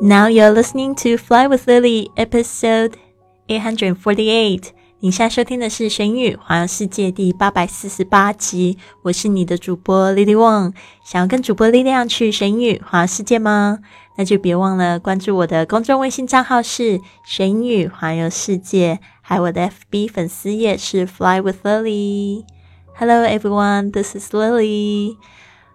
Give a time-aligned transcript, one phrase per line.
[0.00, 2.94] Now you're listening to Fly with Lily, episode
[3.48, 4.70] eight hundred forty-eight.
[5.00, 8.78] 你现在收听的是《神语环游世界》第八百四十八集。
[9.02, 10.72] 我是你的主播 Lily Wong。
[11.04, 13.80] 想要跟主播力量去神语环游世界吗？
[14.16, 25.16] 那就别忘了关注我的公众微信账号是“神语环游世界”，还有我的 FB 粉丝页是 “Fly with Lily”。Hello everyone, this is Lily。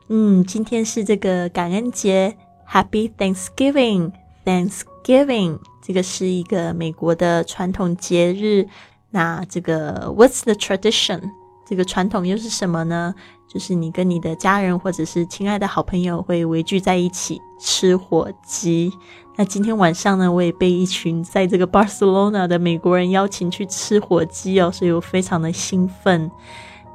[0.07, 2.35] 嗯，今天是这个感恩节，
[2.67, 4.11] Happy Thanksgiving!
[4.46, 8.66] Thanksgiving 这个是一个美国的传统节日。
[9.10, 11.20] 那这个 What's the tradition？
[11.66, 13.14] 这个传统又是什么呢？
[13.48, 18.92] 就是你跟你的家人或者是亲爱的好朋友会围聚在一起吃火鸡。
[19.36, 26.30] 那今天晚上呢，我也被一群在这个 Barcelona 的美国人邀请去吃火鸡哦，所以我非常的兴奋。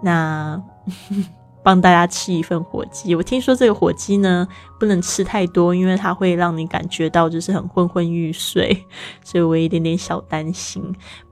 [0.02, 0.62] 那
[1.64, 4.48] 帮大家吃一份火鸡，我听说这个火鸡呢
[4.80, 8.86] 不能吃太多，因为它会让你感觉到就是很昏昏欲睡，
[9.24, 10.84] 所以我有一点点小担心。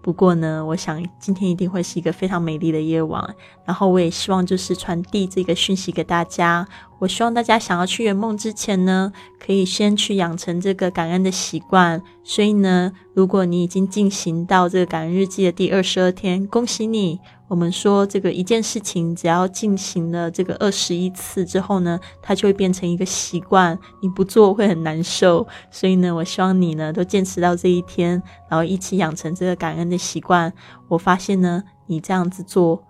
[0.02, 3.36] 不过呢，我想今天一定会是一个非常美丽的夜晚。
[3.66, 6.68] 然后我也希望就是传递这个讯息给大家。
[7.00, 12.02] 我希望大家想要去圆梦之前呢，可以先去养成这个感恩的习惯。
[12.23, 17.20] 所以呢，如果你已经进行到这个感恩日记的第二十二天，恭喜你。
[17.50, 25.47] 我们说这个一件事情，只要进行了这个二十一次之后呢，它就会变成一个习惯，你不做会很难受。
[25.72, 30.53] 所以呢，我希望你呢都坚持到这一天，然后一起养成这个感恩的习惯。
[30.88, 32.83] 我发现呢，你这样子做，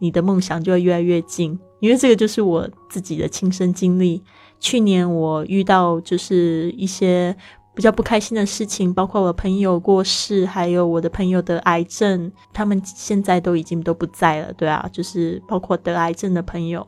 [0.00, 4.24] 你的梦想就会越来越近，因为这个就是我自己的亲身经历。
[4.58, 7.36] 去年我遇到就是一些。
[7.72, 16.86] 比较不开心的事情，包括我朋友过世，还有我的朋友得癌症，他们现在都已经都不在了，对啊，就是包括得癌症的朋友，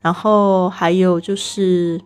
[0.00, 2.00] 然后还有就是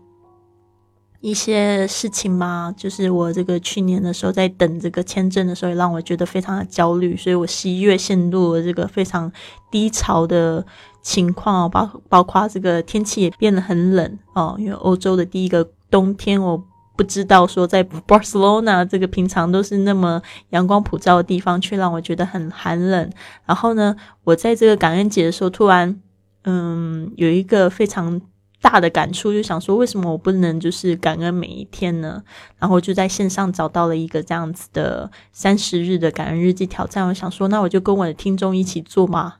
[1.21, 9.31] 一些事情嘛，就是我这个去年的时候在等这个签证的时候，也让我觉得非常的焦虑，所以我十一月陷入了这个非常
[9.73, 10.65] 低潮的
[11.03, 16.63] 情况，包包括这个天气也变得很冷哦，因为欧洲的第一个冬天我。
[16.97, 23.11] 不知道说在 Barcelona 这个平常都是那么阳光普照的地方，却让我觉得很寒冷。
[23.45, 26.01] 然后呢，我在这个感恩节的时候，突然
[26.45, 28.21] 嗯有一个非常
[28.63, 32.23] 大的感触，就想说为什么我不能就是感恩每一天呢？
[32.59, 37.07] 然后就在线上找到了一个这样子的三十日的感恩日记挑战。
[37.09, 39.35] 我想说，那我就跟我的听众一起做嘛。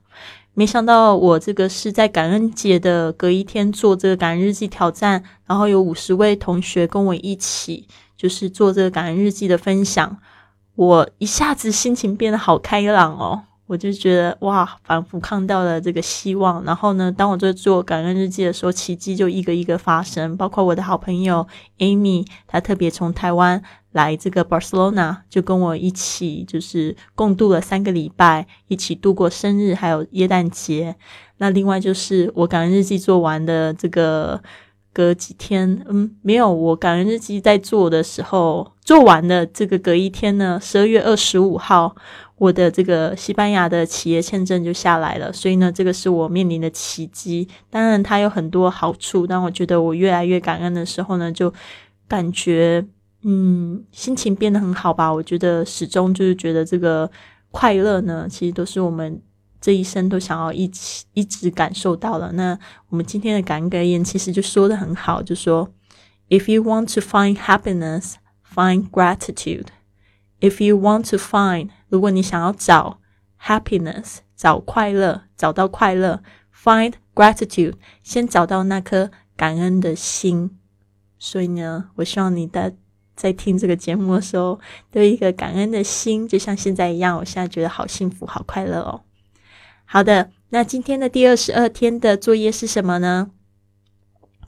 [0.57, 10.17] 没想到我这个是在感恩节的隔一天做这个感恩日记挑战，然后有五十位同学跟我一起，就是做这个感恩日记的分享。
[10.75, 13.43] 我一下子心情变得好开朗哦。
[13.67, 16.63] 我就觉得哇，仿佛看到了这个希望。
[16.63, 20.37] 然后呢，当我在做感恩日记的时候，奇迹就一个一个发生。
[20.37, 21.47] 包括我的好朋友
[21.79, 30.95] Amy，她特别从台湾来这个 Barcelona，就跟我一起就是共度了三个礼拜，一起度过生日还有耶诞节。
[31.37, 34.39] 那另外就是我感恩日记做完的这个
[34.93, 41.95] 隔几天，嗯，没有我感恩日记在做的时候做完的这个隔一天呢，十二月二十五号。
[42.37, 47.47] 我的这个西班牙的企业签证就下来了，所以呢，这个是我面临的奇迹。
[47.69, 49.25] 当然，它有很多好处。
[49.25, 51.53] 当我觉得我越来越感恩的时候呢，就
[52.07, 52.85] 感觉
[53.23, 55.11] 嗯，心情变得很好吧。
[55.11, 57.09] 我觉得始终就是觉得这个
[57.51, 59.21] 快乐呢，其实都是我们
[59.61, 62.33] 这一生都想要一起一直感受到的。
[62.33, 62.59] 那
[62.89, 65.69] 我们今天的感恩格言其实就说的很好，就说
[66.27, 68.15] ：If you want to find happiness,
[68.53, 69.67] find gratitude.
[70.41, 72.99] If you want to find 如果你想要找
[73.41, 76.21] happiness，找快乐，找到快乐
[76.53, 77.73] ，find gratitude，
[78.03, 80.57] 先找到那颗感恩的心。
[81.17, 82.75] 所以呢，我希望你的
[83.15, 84.59] 在听这个节目的时候，
[84.91, 87.17] 都一个感恩的心，就像现在一样。
[87.17, 89.01] 我现在觉得好幸福，好快乐哦。
[89.85, 93.31] 好的，那今天的第二十二天的作业是什么呢？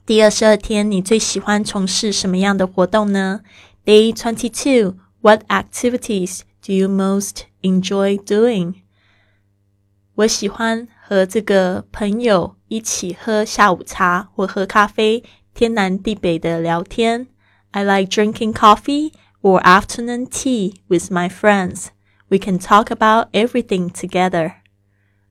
[0.04, 3.40] 第二十二天，你最喜欢从事什么样的活动呢
[3.84, 4.96] ？Day twenty two
[5.27, 8.75] two，What activities？Do you most enjoy doing？
[10.15, 15.23] 我喜欢和这个朋友一起喝下午茶或喝咖啡，
[15.53, 17.27] 天南地北的聊天。
[17.71, 19.11] I like drinking coffee
[19.41, 21.87] or afternoon tea with my friends.
[22.29, 24.53] We can talk about everything together.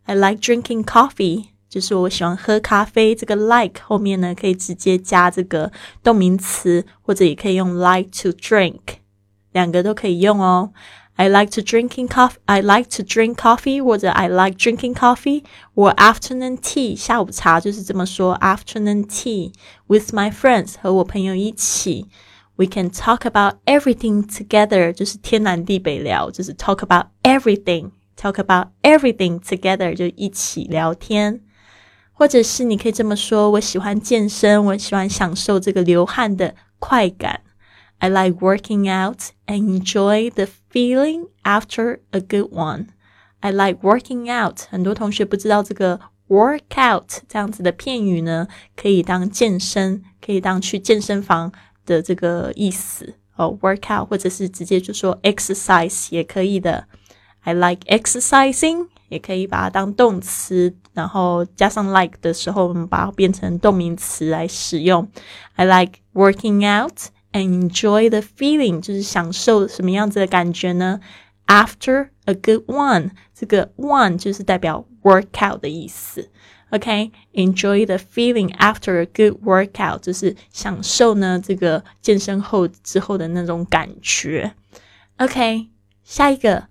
[0.05, 3.15] I like drinking coffee，就是我喜欢喝咖啡。
[3.15, 8.81] 这个 like 后面呢可以直接加这个动名词，或者也可以用 like to drink，
[9.57, 10.73] 两个都可以用哦。
[11.17, 12.37] I like to drinking coffee.
[12.47, 15.45] I like to drink coffee，或者 I like drinking coffee
[15.75, 16.97] or afternoon tea。
[16.97, 19.53] 下午茶就是这么说，afternoon tea
[19.89, 22.09] with my friends 和我朋友一起。
[22.57, 31.41] We can talk about everything together，就是天南地北聊，就是 talk about everything，talk about everything together，就一起聊天。
[32.13, 37.41] 或者是你可以这么说：我喜欢健身，我喜欢享受这个流汗的快感。
[37.99, 42.89] I like working out and enjoy the feeling after a good one.
[43.41, 44.63] I like working out。
[44.71, 51.53] 很多同学不知道这个 workout 这样子的片语呢，可以当健身，可以当去健身房
[51.87, 53.57] 的这个意思哦。
[53.61, 56.89] workout 或者是直接就说 exercise 也可以的。
[57.45, 65.09] I like exercising，也可以把它当动词，然后加上 like 的时候，我们把它变成动名词来使用。
[65.57, 71.00] I like working out and Enjoy the feeling，就是享受什么样子的感觉呢
[71.46, 76.30] ？After a good one，这个 one 就是代表 workout 的意思。
[76.70, 84.54] OK，enjoy the feeling after a good workout，就是享受呢这个健身后之后的那种感觉。
[85.16, 85.68] OK，
[86.04, 86.68] 下一个，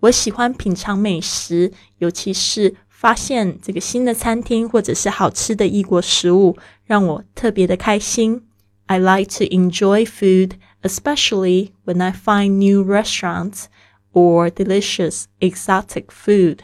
[0.00, 8.46] 我喜欢品尝美食，尤其是发现这个新的餐厅或者是好吃的异国食物，让我特别的开心。
[8.87, 13.65] I like to enjoy food, especially when I find new restaurants
[14.13, 16.61] or delicious exotic food.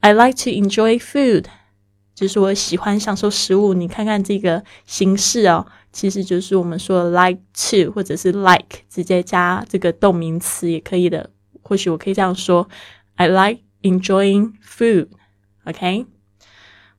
[0.00, 1.46] I like to enjoy food.
[2.14, 3.74] 就是我喜欢享受食物。
[3.74, 11.30] 你看看这个形式哦，其实就是我们说 like to 或者是 like 直接加这个动名词也可以的。
[11.62, 12.68] 或许我可以这样说：
[13.16, 16.06] I like enjoying food。OK，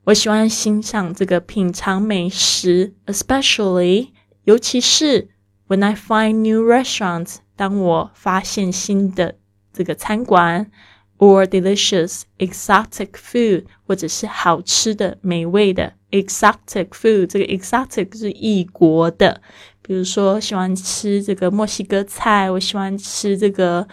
[0.04, 4.10] 我喜欢欣赏这个品尝美食，especially
[4.45, 5.29] 尤其是
[5.69, 9.37] when I find new restaurants，当我发现新的
[9.73, 10.71] 这个餐馆。
[11.17, 17.29] or delicious exotic food，或者是好吃的、美味的 exotic food。
[17.29, 19.41] 这个 exotic 是异国的，
[19.81, 23.87] 比如说喜欢吃这个墨西哥菜，我喜欢吃这个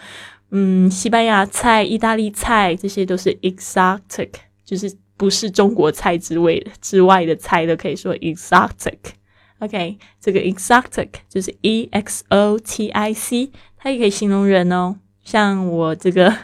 [0.50, 4.30] 嗯西班牙菜、意大利菜，这些都是 exotic，
[4.64, 8.98] 就是不是中国菜之味之外的菜都可以说 exotic。
[9.62, 16.32] OK，这个 exotic 就是 e x o t i c，它也可以形容人哦，像我这个。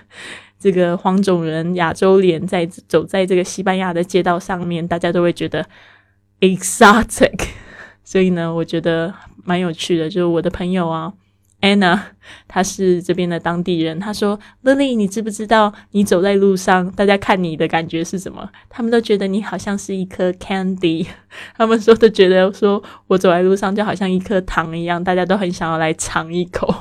[0.61, 5.65] 这个黄种人亚洲脸在走在这个西班牙的街道上面，大家都会觉得
[6.41, 7.51] exotic。
[8.03, 10.11] 所以呢，我觉得蛮有趣的。
[10.11, 11.13] 就是我的朋友啊
[11.61, 11.99] ，Anna，
[12.47, 13.99] 她是这边的当地人。
[13.99, 18.51] 她说：“Lily，你知不知道你走在路上，大家看你的感觉是什么？
[18.69, 21.07] 他们都觉得你好像是一颗 candy。
[21.57, 26.73] 他们说都觉得说我走在路上就好像一颗糖一样，大家都很想要来尝一口。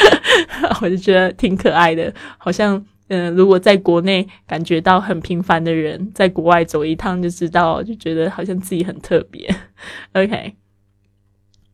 [0.82, 9.48] 我就觉得挺可爱的，好像。”嗯，如果在国内感觉到很平凡的人，在国外走一趟就知道，就觉得好像自己很特别。
[10.14, 10.56] OK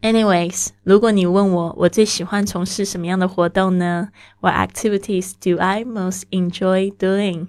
[0.02, 4.10] OK，anyways，如果你问我我最喜欢从事什么样的活动呢？
[4.40, 7.48] What activities do I most enjoy doing？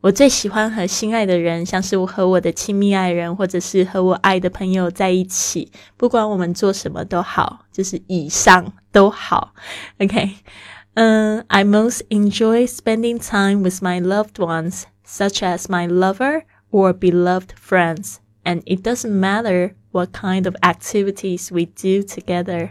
[0.00, 9.54] 我最喜欢和心爱的人，像是我和我的亲密爱人，或者是和我爱的朋友在一起，不管我们做什么都好，就是以上都好。
[9.98, 16.42] OK。Uh, I most enjoy spending time with my loved ones, such as my lover
[16.72, 18.16] or beloved friends.
[18.42, 22.70] And it doesn't matter what kind of activities we do together.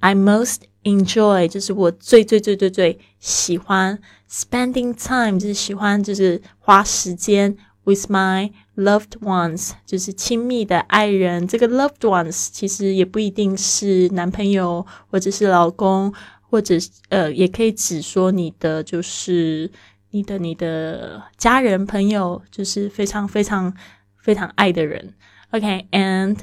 [0.00, 3.98] I most enjoy 就是我最最最最最喜欢
[4.30, 11.46] spending time 就是喜欢就是花时间 with my loved ones 就是亲密的爱人。
[11.48, 16.12] 这个 loved ones 其实也不一定是男朋友或者是老公。
[16.50, 16.76] 或者
[17.08, 19.68] 呃，也可以指说你的就是
[20.12, 23.74] 你的你的家人朋友，就是非常非常
[24.18, 25.14] 非常爱的人。
[25.50, 26.36] OK，and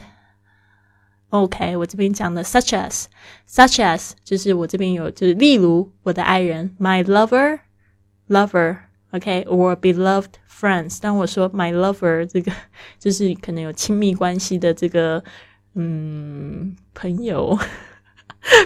[1.36, 3.06] OK，我这边讲的 such as
[3.48, 7.60] such as 就是我这边有就是例如我的爱人 my lover
[8.28, 8.78] lover
[9.12, 11.00] OK，or beloved friends。
[11.02, 12.52] 当我说 my lover 这个
[13.00, 15.24] 就是可能有亲密关系的这个
[15.76, 17.58] 嗯朋友。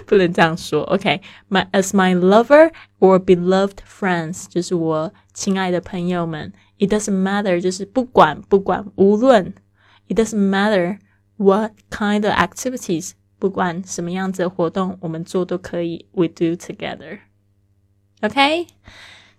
[0.06, 6.54] 不能这样说，OK？My as my lover or beloved friends，就是我亲爱的朋友们。
[6.80, 9.54] It doesn't matter，就是不管不管无论，
[10.08, 11.00] It doesn't matter
[11.41, 18.67] What kind of activities，不管什么样子的活动我们做都可以，we do together，OK？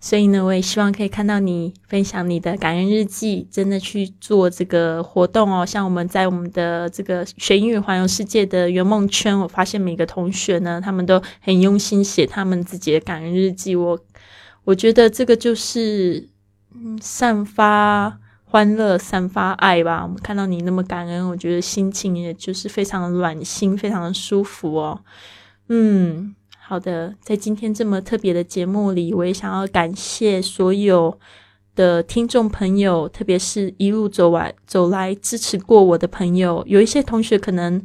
[0.03, 5.63] 所以呢，我也希望可以看到你分享你的感恩日记，真的去做这个活动哦。
[5.63, 13.75] 像我们在我们的这个学英语环游世界的圆梦圈，我发现每个同学呢，他们都很用心写他们自己的感恩日记。
[13.75, 14.00] 我
[14.63, 16.27] 我觉得这个就是
[16.74, 18.20] 嗯，散发
[18.51, 20.03] 欢乐散发爱吧。
[20.03, 25.00] 我们看到你那么感恩，我觉得心情也就是非常的暖心，非常的舒服哦。
[25.70, 31.17] 嗯，好的，在今天这么特别的节目里，我也想要感谢所有
[31.75, 36.62] 的听众朋友，特别是一路走来走来支持过我的朋友。
[36.67, 37.81] 有一些同学可能。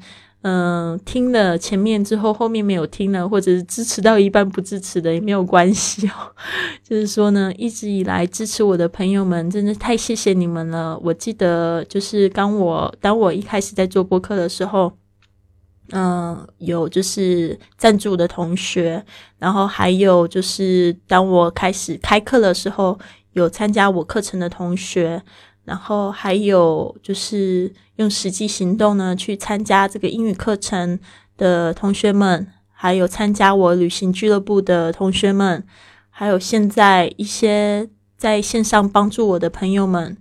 [0.48, 6.32] 嗯，听了前面之后，后面没有听了，或者是支持到一半不支持的也没有关系哦。
[6.88, 10.96] 就是说呢，一直以来支持我的朋友们，真的太谢谢你们了。
[11.02, 14.92] 我记得就是当我当我一开始在做播客的时候，
[15.90, 19.04] 嗯，有就是赞助的同学，
[19.38, 22.96] 然后还有就是当我开始开课的时候，
[23.32, 25.24] 有参加我课程的同学。
[25.66, 30.96] 然后还有就是用实际行动呢去参加这个英语课程
[31.36, 35.66] 的同学们，还有参加我旅行俱乐部的同学们，
[36.08, 40.16] 还有现在一些在线上帮助我的朋友们，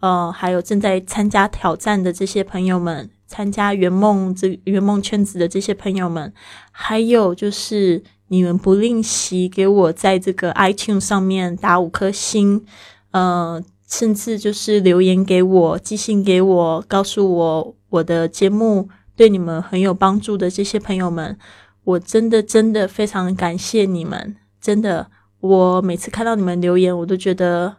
[0.00, 6.30] 呃，还有正在参加挑战的这些朋友们，参加圆梦这圆梦圈子的这些朋友们，
[6.70, 12.66] 还有就是你们不吝惜给我在这个 iTune 上面打五颗星，
[13.12, 13.64] 呃。
[13.90, 21.36] 甚至就是留言给我、寄信给我，告诉我我的节目对你们很有帮助的这些朋友们，
[21.82, 24.36] 我真的真的非常感谢你们。
[24.60, 27.78] 真的，我每次看到你们留言，我都觉得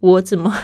[0.00, 0.54] 我怎么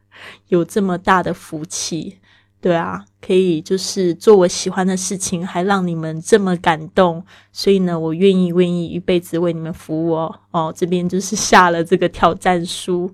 [0.48, 2.18] 有这么大的福气？
[2.60, 7.24] 对啊，可以就是做我喜欢的事情，还让你们这么感动。
[7.50, 10.40] 所以呢，我愿意愿意一辈子为你们服务哦。
[10.52, 13.12] 哦，这边就是下了这个挑战书。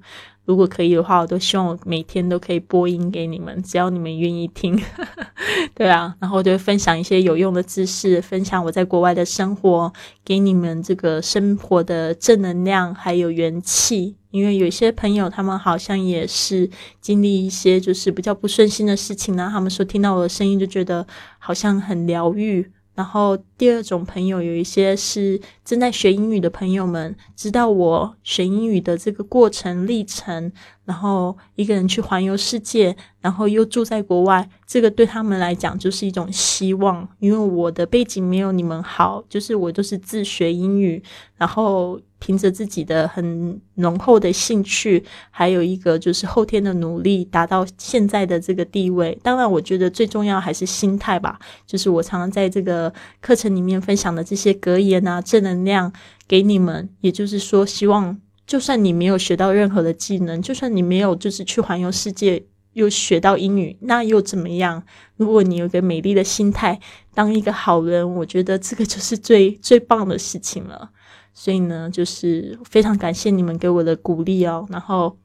[0.48, 4.80] 如果可以的话，我都希望我每天都可以播音给你们，只要你们愿意听。
[5.76, 9.92] 对啊，然后我就分享一些有用的知识，分享我在国外的生活，
[10.24, 14.16] 给你们这个生活的正能量还有元气。
[14.30, 16.70] 因为有些朋友他们好像也是
[17.02, 21.06] 经历一些就是比较不顺心的事情呢，他们说听到我的声音就觉得
[21.38, 22.72] 好像很疗愈。
[22.98, 30.50] 然后第二种朋友有一些是正在学英语的朋友们，知道我学英语的这个过程历程，
[30.88, 41.02] 然后一个人去环游世界，然后又住在国外，这个对他们来讲就是一种希望，因为我的背景没有你们好，就是我都是自学英语，
[41.36, 42.00] 然后。
[42.20, 49.16] 凭着自己的很浓厚的兴趣，还有一个就是后天的努力，达到现在的这个地位。
[49.22, 51.38] 当然，我觉得最重要还是心态吧。
[51.64, 55.92] 就是我常常在这个课程里面分享的这些格言啊，正能量
[56.26, 56.88] 给你们。
[57.02, 64.82] 也就是说，希望就算你没有学到任何的技能，就算你没有就是去环游世界又学到英语，那又怎么样？
[65.16, 66.80] 如果你有个美丽的心态，
[67.12, 70.90] 当一个好人，我觉得这个就是最最棒的事情了。
[71.34, 74.66] 所以呢，就是非常感谢你们给我的鼓励哦。
[74.70, 75.18] 然后，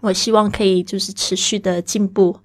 [0.00, 2.38] 我希望可以就是持续的进步。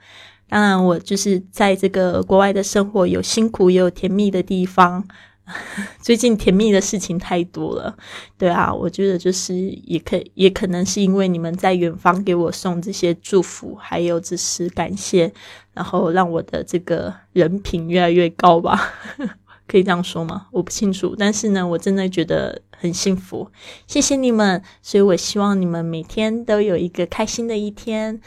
[0.50, 5.08] 当然，我就是在这个国外的生活有辛苦也有甜蜜的地方。
[6.02, 7.96] 最近甜蜜的事情太多了，
[8.38, 15.32] 对啊，我觉得就是也可也可能是因为你们在远方给我送这些祝福，还有只是感谢，
[15.74, 18.94] 然后让我的这个人品越来越高吧。
[19.68, 20.48] 可以这样说吗？
[20.52, 23.50] 我不清楚，但是呢，我真的觉得很幸福，
[23.88, 28.22] 谢谢你们，所以我希望你们每天都有一个开心的一天。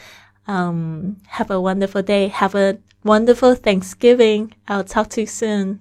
[0.47, 2.29] 嗯，Have a wonderful day.
[2.31, 4.49] Have a wonderful Thanksgiving.
[4.65, 5.79] I'll talk to you soon.